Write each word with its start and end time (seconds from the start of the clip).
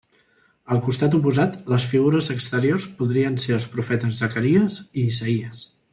Al 0.75 0.79
costat 0.85 1.17
oposat, 1.17 1.59
les 1.73 1.85
figures 1.91 2.31
exteriors 2.37 2.89
podrien 3.03 3.37
ser 3.45 3.53
els 3.59 3.69
profetes 3.77 4.19
Zacaries 4.23 4.81
i 5.03 5.09
Isaïes. 5.13 5.63